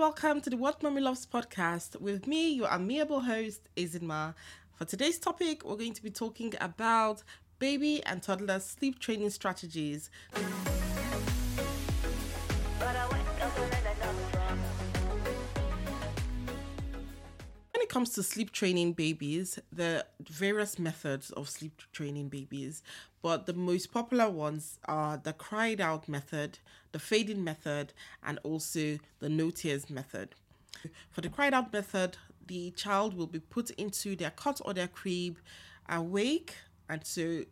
[0.00, 4.32] welcome to the What Mommy Loves podcast with me, your amiable host, Izinma.
[4.72, 7.22] For today's topic, we're going to be talking about
[7.58, 10.08] baby and toddler sleep training strategies.
[17.90, 22.84] Comes to sleep training babies, there are various methods of sleep training babies,
[23.20, 26.60] but the most popular ones are the cried out method,
[26.92, 27.92] the fading method,
[28.24, 30.36] and also the no tears method.
[31.10, 34.88] For the cried out method, the child will be put into their cot or their
[34.88, 35.38] crib
[35.88, 36.54] awake,
[36.88, 37.42] and so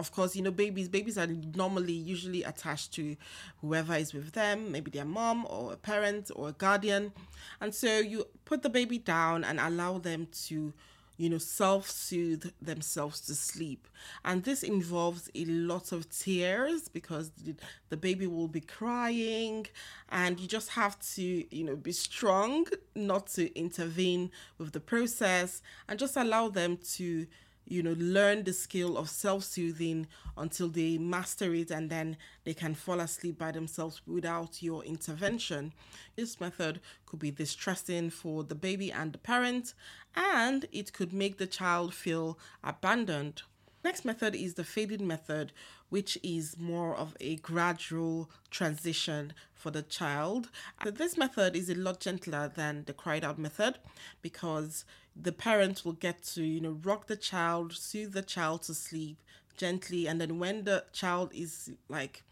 [0.00, 3.16] of course, you know, babies, babies are normally usually attached to
[3.60, 7.12] whoever is with them, maybe their mom or a parent or a guardian.
[7.60, 10.72] And so you put the baby down and allow them to,
[11.18, 13.86] you know, self soothe themselves to sleep.
[14.24, 17.54] And this involves a lot of tears because the,
[17.90, 19.66] the baby will be crying,
[20.10, 25.60] and you just have to, you know, be strong not to intervene with the process
[25.88, 27.26] and just allow them to
[27.70, 32.52] you know, learn the skill of self soothing until they master it and then they
[32.52, 35.72] can fall asleep by themselves without your intervention.
[36.16, 39.74] This method could be distressing for the baby and the parent,
[40.14, 43.42] and it could make the child feel abandoned.
[43.84, 45.52] Next method is the fading method,
[45.88, 50.50] which is more of a gradual transition for the child.
[50.84, 53.78] This method is a lot gentler than the cried out method
[54.20, 54.84] because
[55.22, 59.18] the parent will get to, you know, rock the child, soothe the child to sleep
[59.56, 62.22] gently, and then when the child is like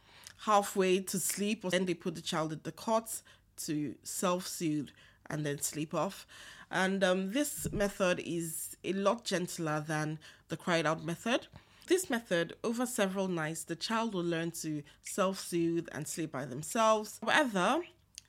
[0.44, 3.22] halfway to sleep, then they put the child in the cot
[3.56, 4.88] to self soothe
[5.28, 6.26] and then sleep off.
[6.70, 11.46] And um, this method is a lot gentler than the cried out method.
[11.86, 16.44] This method, over several nights, the child will learn to self soothe and sleep by
[16.44, 17.18] themselves.
[17.22, 17.82] However,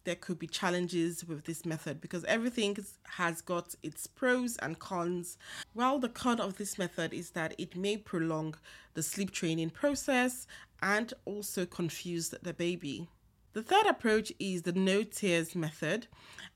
[0.09, 5.37] there could be challenges with this method because everything has got its pros and cons.
[5.75, 8.55] Well, the con of this method is that it may prolong
[8.95, 10.47] the sleep training process
[10.81, 13.07] and also confuse the baby.
[13.53, 16.07] The third approach is the no tears method,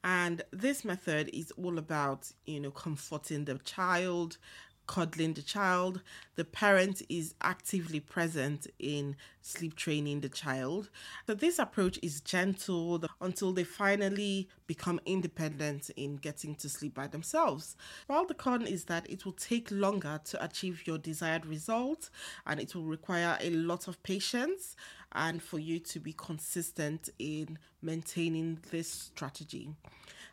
[0.04, 4.40] and this method is all about, you know, comforting the child,
[4.88, 6.02] cuddling the child.
[6.36, 10.90] The parent is actively present in sleep training the child.
[11.28, 17.08] So, this approach is gentle until they finally become independent in getting to sleep by
[17.08, 17.76] themselves.
[18.08, 22.10] While the con is that it will take longer to achieve your desired result
[22.46, 24.76] and it will require a lot of patience
[25.12, 29.70] and for you to be consistent in maintaining this strategy.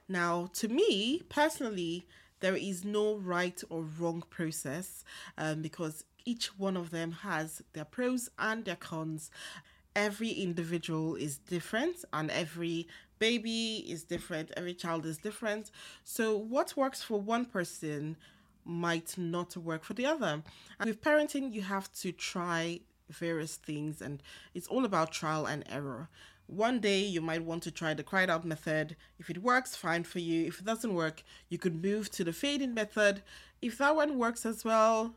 [0.09, 2.07] Now, to me personally,
[2.41, 5.05] there is no right or wrong process
[5.39, 9.31] um, because each one of them has their pros and their cons.
[9.97, 15.71] Every individual is different and every baby is different, every child is different.
[16.05, 18.17] So, what works for one person
[18.65, 20.43] might not work for the other.
[20.79, 24.23] And with parenting, you have to try various things, and
[24.55, 26.09] it's all about trial and error.
[26.51, 28.97] One day you might want to try the cried out method.
[29.21, 30.49] If it works, fine for you.
[30.49, 33.23] If it doesn't work, you could move to the fading method.
[33.63, 35.15] If that one works as well,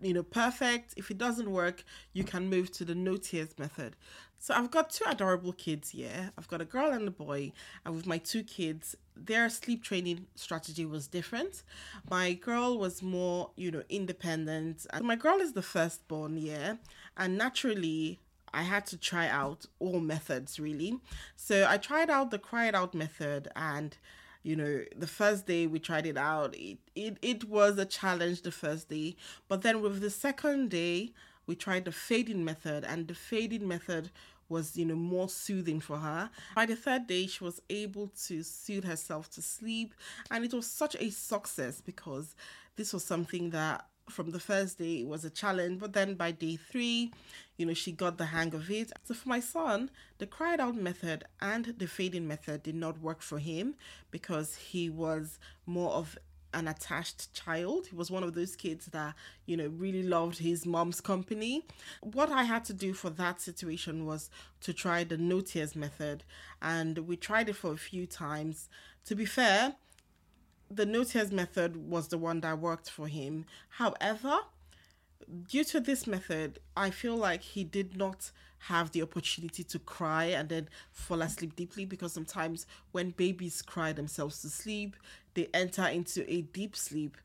[0.00, 0.94] you know, perfect.
[0.96, 3.94] If it doesn't work, you can move to the no tears method.
[4.40, 6.32] So I've got two adorable kids here.
[6.36, 7.52] I've got a girl and a boy,
[7.84, 11.62] and with my two kids, their sleep training strategy was different.
[12.10, 14.84] My girl was more, you know, independent.
[14.90, 16.74] And my girl is the firstborn, yeah,
[17.16, 18.18] and naturally
[18.54, 20.98] I had to try out all methods really.
[21.36, 23.96] So I tried out the cried out method and
[24.42, 28.42] you know the first day we tried it out it, it it was a challenge
[28.42, 29.14] the first day
[29.48, 31.12] but then with the second day
[31.46, 34.10] we tried the fading method and the fading method
[34.48, 38.42] was you know more soothing for her by the third day she was able to
[38.42, 39.94] soothe herself to sleep
[40.30, 42.34] and it was such a success because
[42.76, 46.30] this was something that from the first day it was a challenge but then by
[46.30, 47.10] day three
[47.56, 50.74] you know she got the hang of it so for my son the cried out
[50.76, 53.74] method and the fading method did not work for him
[54.10, 56.18] because he was more of
[56.54, 57.86] an attached child.
[57.86, 59.14] He was one of those kids that,
[59.46, 61.64] you know, really loved his mom's company.
[62.02, 66.24] What I had to do for that situation was to try the no tears method.
[66.60, 68.68] And we tried it for a few times.
[69.06, 69.74] To be fair,
[70.74, 73.44] the no tears method was the one that worked for him.
[73.70, 74.40] However,
[75.48, 78.30] due to this method, I feel like he did not
[78.66, 83.92] have the opportunity to cry and then fall asleep deeply because sometimes when babies cry
[83.92, 84.96] themselves to sleep,
[85.34, 87.16] they enter into a deep sleep,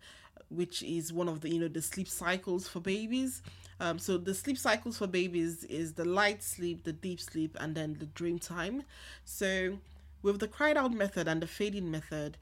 [0.50, 3.41] which is one of the you know the sleep cycles for babies.
[3.79, 7.75] Um, so the sleep cycles for babies is the light sleep, the deep sleep, and
[7.75, 8.83] then the dream time.
[9.25, 9.77] So
[10.23, 12.38] With the cried out method and the fading method,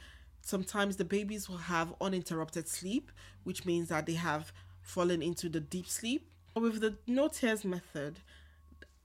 [0.45, 3.11] sometimes the babies will have uninterrupted sleep,
[3.43, 6.29] which means that they have fallen into the deep sleep.
[6.55, 8.19] With the no tears method,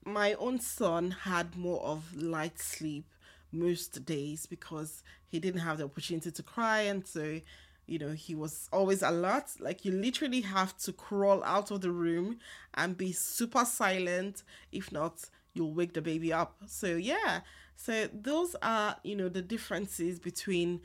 [0.05, 3.07] my own son had more of light sleep
[3.53, 6.83] most days because he didn't have the opportunity to cry.
[6.83, 7.41] And so
[7.87, 9.45] you know he was always alert.
[9.59, 12.39] Like you literally have to crawl out of the room
[12.75, 14.43] and be super silent.
[14.73, 16.57] If not you'll wake the baby up.
[16.67, 17.41] So yeah.
[17.77, 20.81] So those are you know the differences between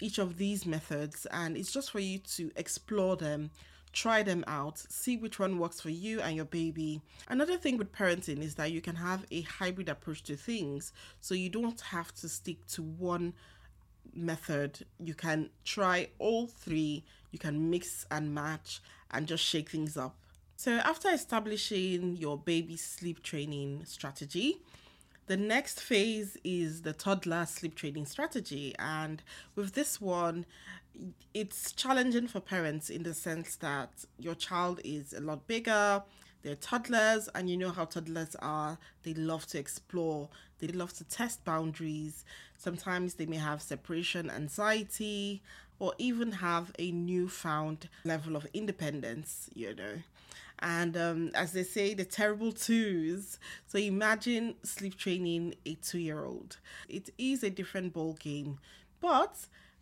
[0.00, 3.50] each of these methods and it's just for you to explore them
[3.94, 7.00] try them out see which one works for you and your baby.
[7.28, 11.34] Another thing with parenting is that you can have a hybrid approach to things so
[11.34, 13.32] you don't have to stick to one
[14.12, 14.84] method.
[14.98, 18.80] You can try all three you can mix and match
[19.10, 20.16] and just shake things up.
[20.56, 24.60] So after establishing your baby sleep training strategy
[25.26, 28.74] the next phase is the toddler sleep training strategy.
[28.78, 29.22] And
[29.54, 30.44] with this one,
[31.32, 36.02] it's challenging for parents in the sense that your child is a lot bigger,
[36.42, 38.78] they're toddlers, and you know how toddlers are.
[39.02, 40.28] They love to explore,
[40.58, 42.24] they love to test boundaries.
[42.58, 45.42] Sometimes they may have separation anxiety
[45.78, 50.02] or even have a newfound level of independence, you know
[50.64, 53.38] and um, as they say, the terrible twos.
[53.66, 56.56] So imagine sleep training a two-year-old.
[56.88, 58.58] It is a different ball game,
[59.00, 59.36] but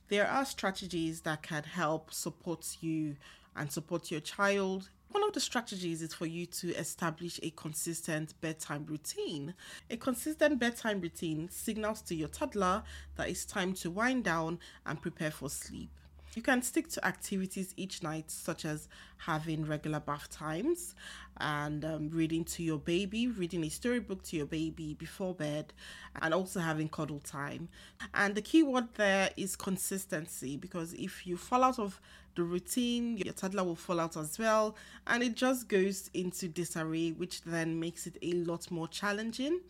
[0.09, 3.17] there are strategies that can help support you
[3.55, 4.91] and support your child.
[5.13, 9.55] One of the strategies is for you to establish a consistent bedtime routine.
[9.89, 12.83] A consistent bedtime routine signals to your toddler
[13.17, 15.91] that it's time to wind down and prepare for sleep.
[16.35, 18.89] You can stick to activities each night, such as
[19.19, 20.95] having regular bath times
[21.37, 25.75] and um, reading to your baby, reading a storybook to your baby before bed,
[26.23, 27.69] and also having cuddle time.
[28.15, 32.01] And the key word there is consistency because if you fall out of
[32.35, 34.75] the routine, your toddler will fall out as well,
[35.07, 39.61] and it just goes into disarray, which then makes it a lot more challenging.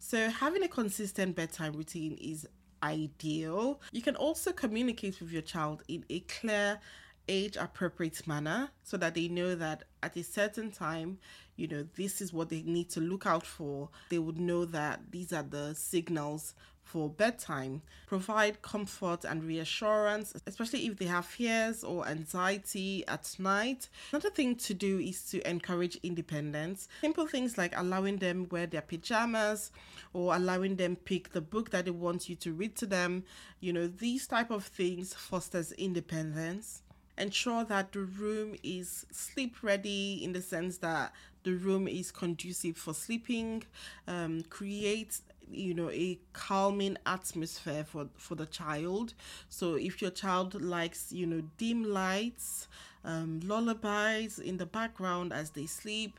[0.00, 2.48] So, having a consistent bedtime routine is
[2.82, 3.80] ideal.
[3.92, 6.80] You can also communicate with your child in a clear,
[7.28, 11.18] age appropriate manner so that they know that at a certain time,
[11.56, 13.88] you know, this is what they need to look out for.
[14.08, 16.54] They would know that these are the signals
[16.92, 17.80] for bedtime.
[18.06, 23.88] Provide comfort and reassurance, especially if they have fears or anxiety at night.
[24.12, 26.88] Another thing to do is to encourage independence.
[27.00, 29.70] Simple things like allowing them wear their pajamas
[30.12, 33.24] or allowing them pick the book that they want you to read to them.
[33.60, 36.82] You know, these type of things fosters independence
[37.16, 41.12] ensure that the room is sleep ready in the sense that
[41.44, 43.62] the room is conducive for sleeping
[44.08, 45.20] um, create
[45.52, 49.14] you know a calming atmosphere for for the child.
[49.48, 52.68] So if your child likes you know dim lights
[53.04, 56.18] um, lullabies in the background as they sleep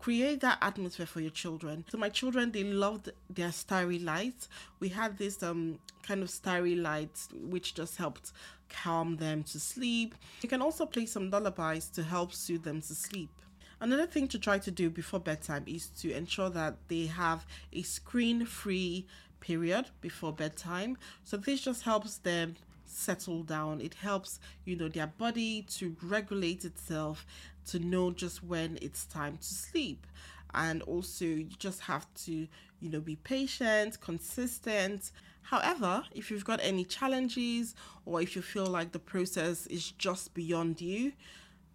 [0.00, 1.84] create that atmosphere for your children.
[1.88, 4.48] So my children they loved their starry lights.
[4.80, 8.32] We had this um kind of starry lights which just helped
[8.68, 10.14] calm them to sleep.
[10.42, 13.30] You can also play some lullabies to help soothe them to sleep
[13.78, 17.82] Another thing to try to do before bedtime is to ensure that they have a
[17.82, 19.06] screen free
[19.40, 20.96] period before bedtime.
[21.24, 22.56] So this just helps them
[22.86, 23.82] settle down.
[23.82, 27.26] It helps, you know, their body to regulate itself
[27.66, 30.06] to know just when it's time to sleep.
[30.54, 32.32] And also, you just have to,
[32.80, 35.12] you know, be patient, consistent.
[35.42, 37.74] However, if you've got any challenges
[38.06, 41.12] or if you feel like the process is just beyond you,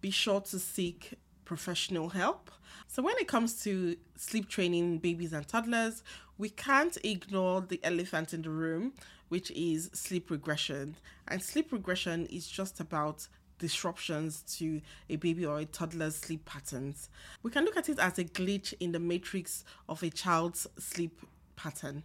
[0.00, 1.14] be sure to seek
[1.52, 2.50] professional help.
[2.88, 6.02] So, when it comes to sleep training babies and toddlers,
[6.38, 8.94] we can't ignore the elephant in the room,
[9.28, 10.96] which is sleep regression.
[11.28, 13.28] And sleep regression is just about
[13.58, 14.80] disruptions to
[15.10, 17.10] a baby or a toddler's sleep patterns.
[17.42, 21.20] We can look at it as a glitch in the matrix of a child's sleep
[21.54, 22.02] pattern.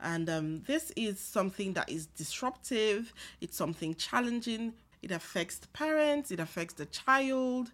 [0.00, 6.30] And um, this is something that is disruptive, it's something challenging, it affects the parents,
[6.30, 7.70] it affects the child.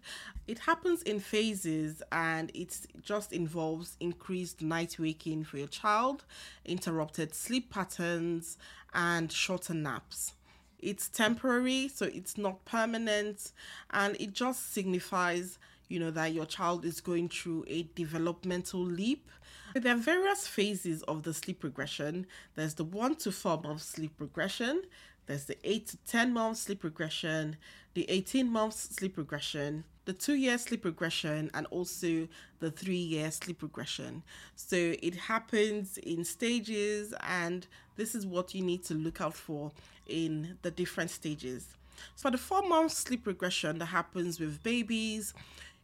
[0.47, 6.25] It happens in phases and it just involves increased night waking for your child,
[6.65, 8.57] interrupted sleep patterns,
[8.93, 10.33] and shorter naps.
[10.79, 13.53] It's temporary, so it's not permanent,
[13.91, 15.57] and it just signifies
[15.87, 19.29] you know that your child is going through a developmental leap
[19.73, 22.27] there are various phases of the sleep regression.
[22.55, 24.83] There's the one to four month sleep regression,
[25.25, 27.57] there's the 8 to 10 month sleep regression,
[27.93, 32.27] the 18 month sleep regression, the two year sleep regression, and also
[32.59, 34.23] the three year sleep regression.
[34.55, 39.71] So it happens in stages, and this is what you need to look out for
[40.07, 41.67] in the different stages.
[42.15, 45.33] So, for the four month sleep regression that happens with babies,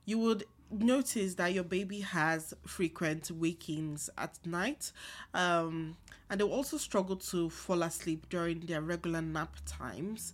[0.06, 4.92] you would notice that your baby has frequent wakings at night
[5.34, 5.96] um,
[6.30, 10.34] and they'll also struggle to fall asleep during their regular nap times.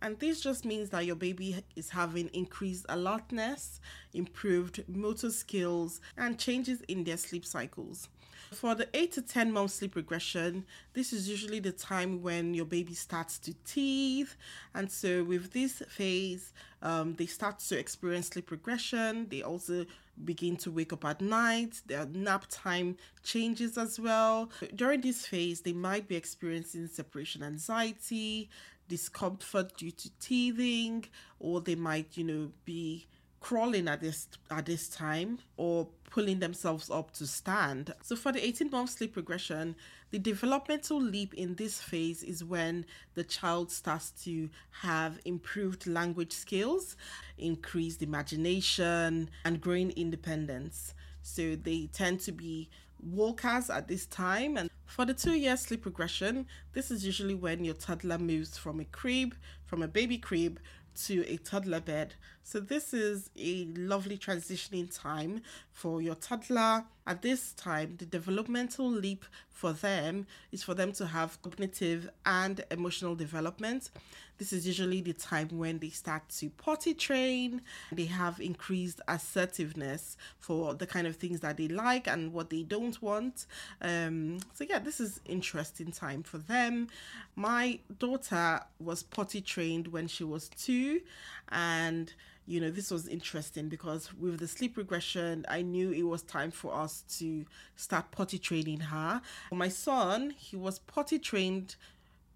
[0.00, 3.80] And this just means that your baby is having increased alertness
[4.12, 8.08] improved motor skills and changes in their sleep cycles
[8.52, 12.64] for the 8 to 10 month sleep regression, this is usually the time when your
[12.64, 14.36] baby starts to teeth.
[14.74, 19.26] And so, with this phase, um, they start to experience sleep regression.
[19.30, 19.86] They also
[20.24, 21.80] begin to wake up at night.
[21.86, 24.50] Their nap time changes as well.
[24.74, 28.50] During this phase, they might be experiencing separation anxiety,
[28.88, 31.06] discomfort due to teething,
[31.40, 33.06] or they might, you know, be
[33.44, 37.92] crawling at this at this time or pulling themselves up to stand.
[38.00, 39.76] So for the 18 month sleep regression,
[40.10, 46.32] the developmental leap in this phase is when the child starts to have improved language
[46.32, 46.96] skills,
[47.36, 50.94] increased imagination, and growing independence.
[51.20, 52.70] So they tend to be
[53.02, 57.62] walkers at this time and for the two year sleep regression this is usually when
[57.62, 59.34] your toddler moves from a crib
[59.66, 60.58] from a baby crib
[60.94, 62.14] to a toddler bed.
[62.46, 65.40] So, this is a lovely transitioning time
[65.72, 66.84] for your toddler.
[67.06, 72.62] At this time, the developmental leap for them is for them to have cognitive and
[72.70, 73.90] emotional development.
[74.36, 80.18] This is usually the time when they start to potty train, they have increased assertiveness
[80.38, 83.46] for the kind of things that they like and what they don't want.
[83.80, 86.88] Um, so, yeah, this is interesting time for them.
[87.36, 91.00] My daughter was potty trained when she was two,
[91.48, 92.12] and
[92.46, 96.50] you know, this was interesting because with the sleep regression, I knew it was time
[96.50, 97.46] for us to
[97.76, 99.22] start potty training her.
[99.50, 101.76] My son, he was potty trained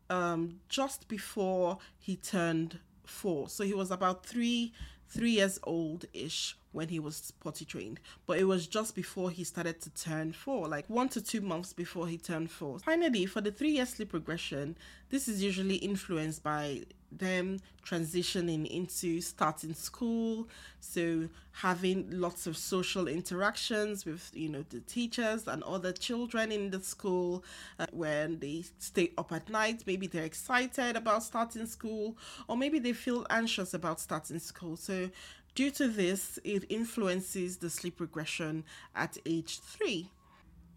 [0.09, 3.49] um, just before he turned four.
[3.49, 4.73] So he was about three,
[5.09, 7.99] three years old ish when he was potty trained.
[8.25, 11.73] But it was just before he started to turn four, like one to two months
[11.73, 12.79] before he turned four.
[12.79, 14.77] Finally, for the three year sleep regression,
[15.11, 20.47] this is usually influenced by them transitioning into starting school
[20.79, 26.71] so having lots of social interactions with you know the teachers and other children in
[26.71, 27.43] the school
[27.79, 32.15] uh, when they stay up at night maybe they're excited about starting school
[32.47, 35.09] or maybe they feel anxious about starting school so
[35.59, 38.63] due to this it influences the sleep regression
[38.95, 40.09] at age 3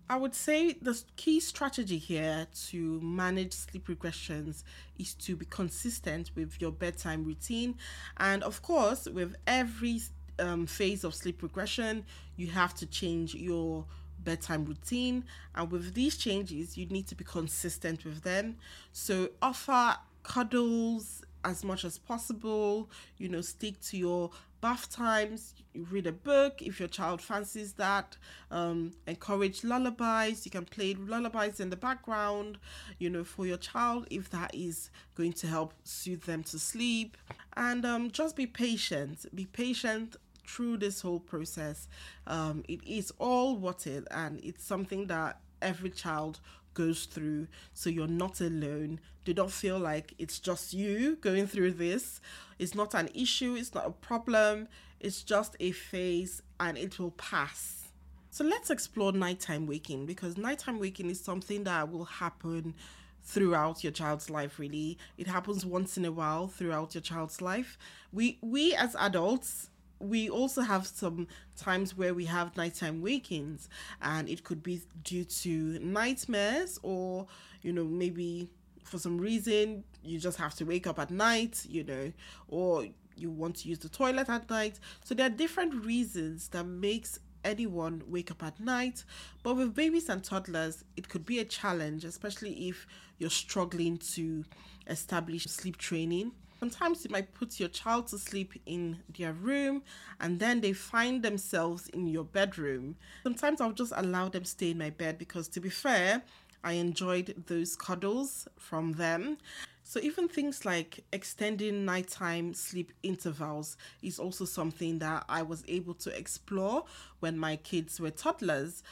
[0.09, 4.63] I would say the key strategy here to manage sleep regressions
[4.97, 7.75] is to be consistent with your bedtime routine.
[8.17, 10.01] And of course, with every
[10.37, 12.03] um, phase of sleep regression,
[12.35, 13.85] you have to change your
[14.25, 15.23] bedtime routine.
[15.55, 18.57] And with these changes, you need to be consistent with them.
[18.91, 24.31] So, offer cuddles as much as possible, you know, stick to your
[24.61, 28.15] bath times, you read a book if your child fancies that.
[28.51, 30.45] Um, encourage lullabies.
[30.45, 32.59] You can play lullabies in the background,
[32.99, 37.17] you know, for your child if that is going to help soothe them to sleep.
[37.57, 39.25] And um, just be patient.
[39.33, 40.15] Be patient
[40.47, 41.87] through this whole process.
[42.27, 46.39] Um, it is all worth it, and it's something that every child
[46.73, 48.99] goes through so you're not alone.
[49.25, 52.21] Do not feel like it's just you going through this.
[52.59, 54.67] It's not an issue it's not a problem.
[54.99, 57.89] It's just a phase and it will pass.
[58.29, 62.75] So let's explore nighttime waking because nighttime waking is something that will happen
[63.23, 64.97] throughout your child's life really.
[65.17, 67.77] It happens once in a while throughout your child's life.
[68.13, 69.69] We we as adults
[70.01, 73.69] we also have some times where we have nighttime wakings
[74.01, 77.27] and it could be due to nightmares or
[77.61, 78.49] you know maybe
[78.83, 82.11] for some reason you just have to wake up at night you know
[82.47, 84.79] or you want to use the toilet at night.
[85.03, 89.03] So there are different reasons that makes anyone wake up at night
[89.41, 92.85] but with babies and toddlers it could be a challenge especially if
[93.17, 94.45] you're struggling to
[94.85, 96.31] establish sleep training
[96.61, 99.81] Sometimes you might put your child to sleep in their room
[100.19, 102.97] and then they find themselves in your bedroom.
[103.23, 106.21] Sometimes I'll just allow them stay in my bed because, to be fair,
[106.63, 109.39] I enjoyed those cuddles from them.
[109.83, 115.95] So, even things like extending nighttime sleep intervals is also something that I was able
[115.95, 116.85] to explore
[117.21, 118.83] when my kids were toddlers.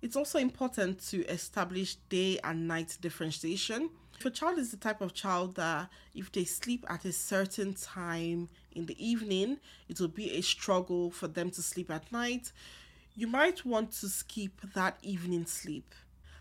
[0.00, 5.02] It's also important to establish day and night differentiation If a child is the type
[5.02, 9.58] of child that if they sleep at a certain time in the evening,
[9.88, 12.50] it will be a struggle for them to sleep at night,
[13.14, 15.94] you might want to skip that evening sleep.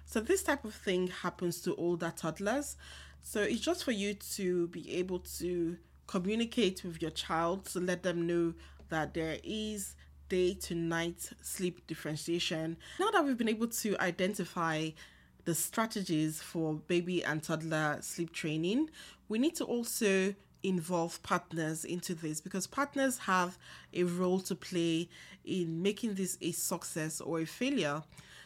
[0.06, 2.78] So, this type of thing happens to older toddlers.
[3.22, 5.78] So, it's just for you to be able to
[6.08, 8.54] communicate with your child to let them know
[8.90, 9.96] that there is
[10.30, 12.78] day to night sleep differentiation.
[13.00, 14.92] Now that we've been able to identify
[15.46, 18.90] the strategies for baby and toddler sleep training,
[19.30, 20.34] we need to also
[20.64, 23.58] involve partners into this because partners have
[23.94, 25.08] a role to play
[25.46, 28.02] in making this a success or a failure.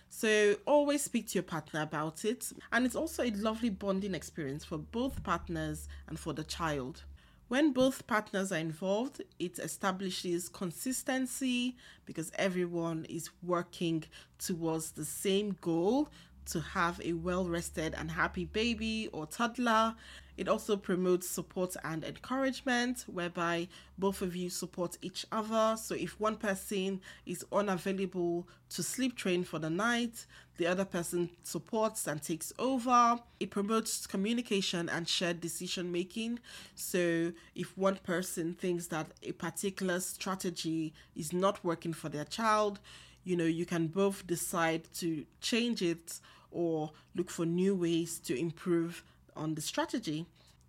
[0.10, 2.52] So always speak to your partner about it.
[2.72, 7.04] And it's also a lovely bonding experience for both partners and for the child.
[7.48, 14.04] When both partners are involved, it establishes consistency because everyone is working
[14.38, 16.10] towards the same goal
[16.52, 19.96] to have a well rested and happy baby or toddler.
[20.38, 25.76] It also promotes support and encouragement, whereby both of you support each other.
[25.78, 30.26] So, if one person is unavailable to sleep train for the night,
[30.56, 33.20] the other person supports and takes over.
[33.42, 36.40] It promotes communication and shared decision making.
[36.74, 42.80] So, if one person thinks that a particular strategy is not working for their child,
[43.24, 46.20] you know, you can both decide to change it
[46.52, 49.04] or look for new ways to improve
[49.36, 50.26] on the strategy.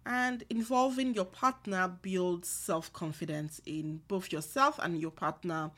[0.07, 5.71] And involving your partner builds self confidence in both yourself and your partner.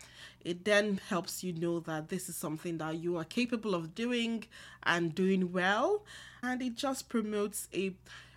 [0.44, 4.44] It then helps you know that this is something that you are capable of doing
[4.84, 6.04] and doing well.
[6.42, 7.94] And it just promotes a,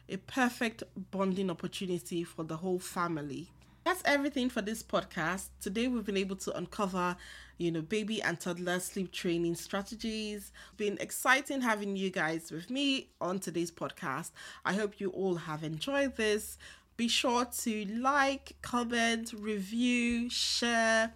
[0.10, 3.50] a perfect bonding opportunity for the whole family.
[3.86, 5.50] That's everything for this podcast.
[5.62, 7.16] Today we've been able to uncover,
[7.60, 10.52] you know, baby and toddler sleep training strategies.
[10.70, 14.32] It's been exciting having you guys with me on today's podcast.
[14.66, 16.58] I hope you all have enjoyed this.
[16.98, 21.14] Be sure to like, comment, review, share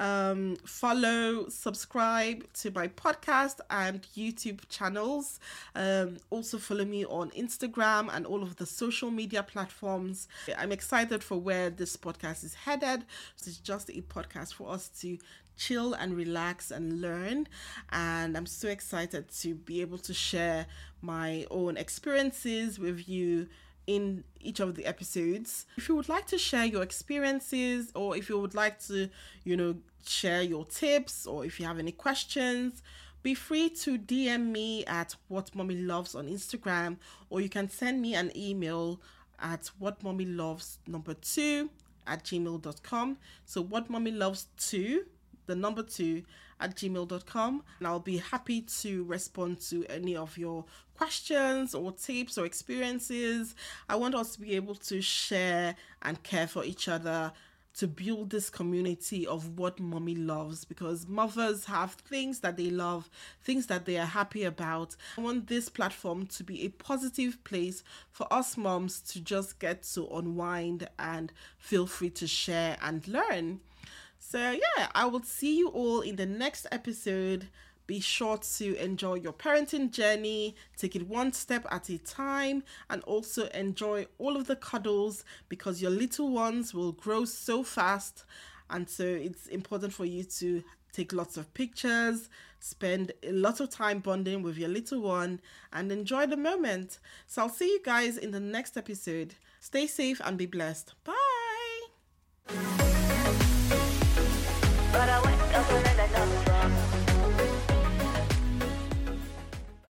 [0.00, 5.38] um, follow, subscribe to my podcast and YouTube channels.
[5.74, 10.26] Um, also, follow me on Instagram and all of the social media platforms.
[10.56, 13.04] I'm excited for where this podcast is headed.
[13.36, 15.18] It's just a podcast for us to
[15.58, 17.46] chill and relax and learn.
[17.92, 20.64] And I'm so excited to be able to share
[21.02, 23.48] my own experiences with you
[23.90, 25.66] in each of the episodes.
[25.76, 29.10] If you would like to share your experiences or if you would like to,
[29.42, 29.74] you know,
[30.06, 32.82] share your tips or if you have any questions,
[33.24, 36.98] be free to DM me at what mommy loves on Instagram
[37.30, 39.00] or you can send me an email
[39.40, 41.68] at what mommy loves number two
[42.06, 43.16] at gmail.com.
[43.44, 45.06] So what mommy loves two,
[45.50, 46.22] the number two
[46.60, 50.64] at gmail.com and I'll be happy to respond to any of your
[50.96, 53.56] questions or tips or experiences.
[53.88, 57.32] I want us to be able to share and care for each other
[57.72, 63.08] to build this community of what mommy loves because mothers have things that they love,
[63.42, 64.94] things that they are happy about.
[65.18, 69.82] I want this platform to be a positive place for us moms to just get
[69.94, 73.60] to unwind and feel free to share and learn.
[74.20, 77.48] So, yeah, I will see you all in the next episode.
[77.88, 83.02] Be sure to enjoy your parenting journey, take it one step at a time, and
[83.02, 88.24] also enjoy all of the cuddles because your little ones will grow so fast.
[88.68, 92.28] And so it's important for you to take lots of pictures,
[92.60, 95.40] spend a lot of time bonding with your little one,
[95.72, 97.00] and enjoy the moment.
[97.26, 99.34] So I'll see you guys in the next episode.
[99.58, 100.94] Stay safe and be blessed.
[101.02, 102.99] Bye
[105.00, 105.39] but I went.